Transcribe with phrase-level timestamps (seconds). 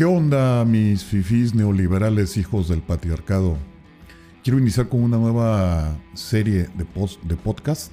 [0.00, 3.58] ¿Qué onda, mis fifís neoliberales hijos del patriarcado?
[4.42, 6.86] Quiero iniciar con una nueva serie de,
[7.24, 7.92] de podcast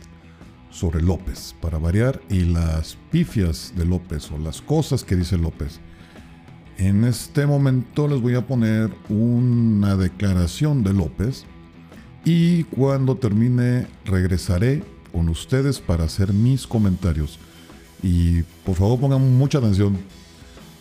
[0.70, 5.82] sobre López, para variar, y las pifias de López o las cosas que dice López.
[6.78, 11.43] En este momento les voy a poner una declaración de López
[12.24, 17.37] y cuando termine regresaré con ustedes para hacer mis comentarios.
[18.01, 19.97] Y por favor pongan mucha atención.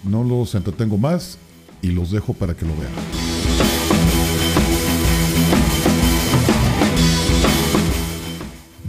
[0.08, 1.38] No los entretengo más
[1.82, 2.92] y los dejo para que lo vean.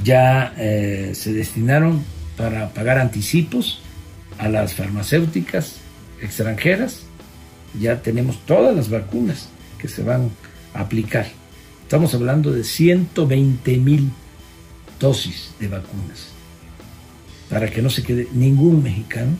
[0.03, 2.03] Ya eh, se destinaron
[2.37, 3.81] para pagar anticipos
[4.37, 5.77] a las farmacéuticas
[6.21, 7.01] extranjeras.
[7.79, 10.29] Ya tenemos todas las vacunas que se van
[10.73, 11.27] a aplicar.
[11.83, 14.11] Estamos hablando de 120 mil
[14.99, 16.29] dosis de vacunas
[17.49, 19.37] para que no se quede ningún mexicano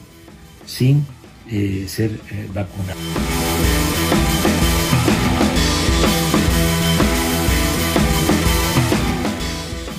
[0.66, 1.06] sin
[1.50, 2.48] eh, ser eh.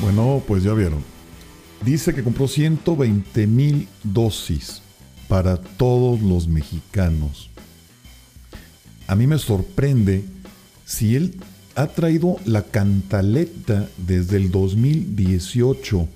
[0.02, 1.02] Bueno, pues ya vieron.
[1.84, 4.82] Dice que compró 120 mil dosis
[5.28, 7.50] para todos los mexicanos.
[9.06, 10.24] A mí me sorprende
[10.84, 11.36] si él
[11.76, 16.08] ha traído la cantaleta desde el 2018,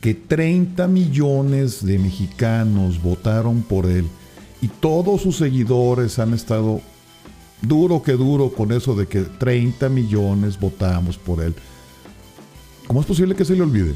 [0.00, 4.06] que 30 millones de mexicanos votaron por él
[4.60, 6.80] y todos sus seguidores han estado
[7.62, 11.54] duro que duro con eso de que 30 millones votamos por él.
[12.86, 13.94] ¿Cómo es posible que se le olvide?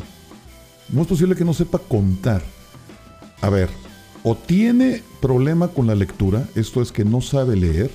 [0.88, 2.42] ¿Cómo es posible que no sepa contar?
[3.40, 3.68] A ver,
[4.22, 7.90] o tiene problema con la lectura, esto es que no sabe leer.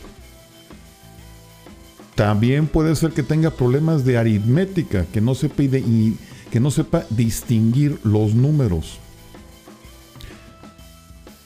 [2.15, 7.99] También puede ser que tenga problemas de aritmética, que no sepa, que no sepa distinguir
[8.03, 8.99] los números.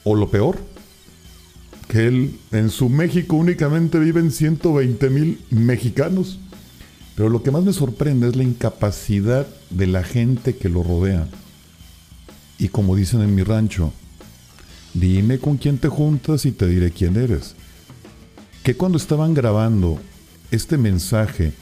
[0.03, 0.57] O lo peor,
[1.87, 6.39] que él en su México únicamente viven 120 mil mexicanos.
[7.15, 11.27] Pero lo que más me sorprende es la incapacidad de la gente que lo rodea.
[12.59, 13.91] Y como dicen en mi rancho,
[14.93, 17.55] dime con quién te juntas y te diré quién eres.
[18.63, 19.99] Que cuando estaban grabando
[20.51, 21.53] este mensaje,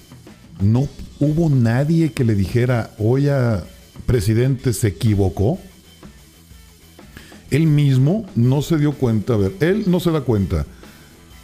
[0.62, 0.88] no
[1.20, 3.32] hubo nadie que le dijera, oye,
[4.06, 5.60] presidente, se equivocó.
[7.52, 10.66] Él mismo no se dio cuenta, a ver, él no se da cuenta.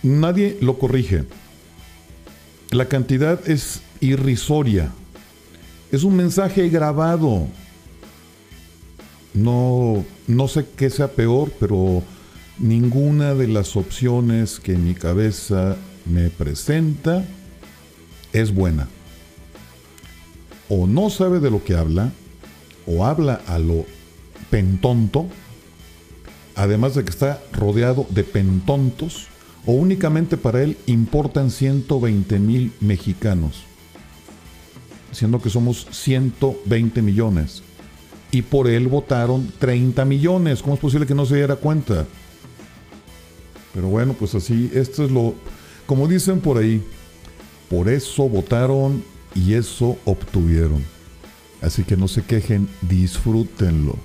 [0.03, 1.25] Nadie lo corrige.
[2.72, 4.91] La cantidad es irrisoria.
[5.91, 7.47] Es un mensaje grabado.
[9.34, 12.01] No, no sé qué sea peor, pero
[12.57, 17.25] ninguna de las opciones que mi cabeza me presenta
[18.33, 18.88] es buena.
[20.69, 22.12] O no sabe de lo que habla,
[22.88, 23.85] o habla a lo
[24.50, 25.28] pentonto,
[26.56, 29.28] además de que está rodeado de pentontos,
[29.66, 33.63] o únicamente para él importan 120 mil mexicanos,
[35.12, 37.63] siendo que somos 120 millones.
[38.31, 40.62] Y por él votaron 30 millones.
[40.62, 42.06] ¿Cómo es posible que no se diera cuenta?
[43.73, 45.35] Pero bueno, pues así, esto es lo,
[45.85, 46.81] como dicen por ahí,
[47.69, 49.03] por eso votaron
[49.35, 50.83] y eso obtuvieron.
[51.62, 53.95] Así que no se quejen, disfrútenlo.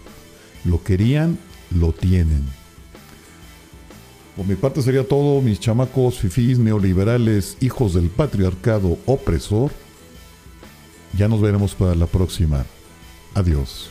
[0.64, 1.38] Lo querían,
[1.71, 2.44] lo tienen.
[4.37, 9.71] Por mi parte sería todo, mis chamacos, fifís, neoliberales, hijos del patriarcado opresor.
[11.16, 12.66] Ya nos veremos para la próxima.
[13.34, 13.91] Adiós.